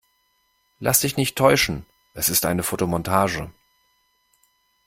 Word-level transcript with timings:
Lass 0.79 1.01
dich 1.01 1.15
nicht 1.15 1.35
täuschen, 1.35 1.85
es 2.15 2.29
ist 2.29 2.47
eine 2.47 2.63
Fotomontage. 2.63 3.51